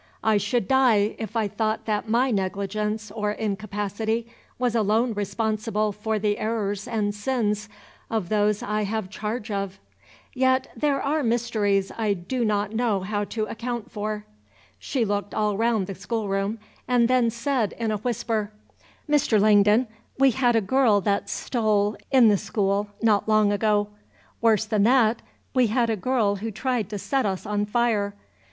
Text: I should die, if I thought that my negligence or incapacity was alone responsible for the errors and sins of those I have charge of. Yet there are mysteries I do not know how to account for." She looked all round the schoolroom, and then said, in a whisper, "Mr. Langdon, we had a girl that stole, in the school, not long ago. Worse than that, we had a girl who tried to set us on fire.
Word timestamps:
I 0.23 0.37
should 0.37 0.67
die, 0.67 1.13
if 1.19 1.35
I 1.35 1.47
thought 1.47 1.85
that 1.85 2.09
my 2.09 2.31
negligence 2.31 3.11
or 3.11 3.33
incapacity 3.33 4.25
was 4.57 4.73
alone 4.73 5.13
responsible 5.13 5.91
for 5.91 6.17
the 6.17 6.39
errors 6.39 6.87
and 6.87 7.13
sins 7.13 7.69
of 8.09 8.29
those 8.29 8.63
I 8.63 8.81
have 8.85 9.11
charge 9.11 9.51
of. 9.51 9.79
Yet 10.33 10.69
there 10.75 10.99
are 11.03 11.21
mysteries 11.21 11.91
I 11.95 12.13
do 12.13 12.43
not 12.43 12.73
know 12.73 13.01
how 13.01 13.25
to 13.25 13.45
account 13.45 13.91
for." 13.91 14.25
She 14.79 15.05
looked 15.05 15.35
all 15.35 15.55
round 15.55 15.85
the 15.85 15.93
schoolroom, 15.93 16.57
and 16.87 17.07
then 17.07 17.29
said, 17.29 17.73
in 17.77 17.91
a 17.91 17.97
whisper, 17.97 18.51
"Mr. 19.07 19.39
Langdon, 19.39 19.85
we 20.17 20.31
had 20.31 20.55
a 20.55 20.61
girl 20.61 20.99
that 21.01 21.29
stole, 21.29 21.95
in 22.09 22.27
the 22.27 22.37
school, 22.37 22.87
not 23.03 23.29
long 23.29 23.51
ago. 23.51 23.89
Worse 24.41 24.65
than 24.65 24.81
that, 24.81 25.21
we 25.53 25.67
had 25.67 25.91
a 25.91 25.95
girl 25.95 26.37
who 26.37 26.49
tried 26.49 26.89
to 26.89 26.97
set 26.97 27.23
us 27.27 27.45
on 27.45 27.67
fire. 27.67 28.15